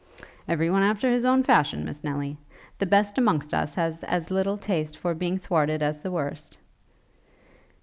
[0.47, 2.35] 'Every one after his own fashion, Miss Nelly.
[2.79, 6.57] The best amongst us has as little taste for being thwarted as the worst.